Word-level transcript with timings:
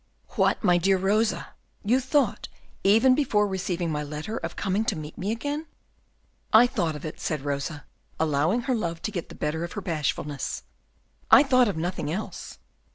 "What, 0.29 0.63
my 0.63 0.79
dear 0.79 0.97
Rosa, 0.97 1.49
you 1.83 1.99
thought, 1.99 2.47
even 2.83 3.13
before 3.13 3.45
receiving 3.47 3.91
my 3.91 4.01
letter, 4.01 4.37
of 4.37 4.55
coming 4.55 4.83
to 4.85 4.95
meet 4.95 5.15
me 5.15 5.31
again?" 5.31 5.67
"If 5.67 5.67
I 6.53 6.65
thought 6.65 6.95
of 6.95 7.05
it," 7.05 7.19
said 7.19 7.45
Rosa, 7.45 7.85
allowing 8.19 8.61
her 8.61 8.73
love 8.73 9.03
to 9.03 9.11
get 9.11 9.29
the 9.29 9.35
better 9.35 9.63
of 9.63 9.73
her 9.73 9.81
bashfulness, 9.81 10.63
"I 11.29 11.43
thought 11.43 11.67
of 11.67 11.77
nothing 11.77 12.11
else." 12.11 12.57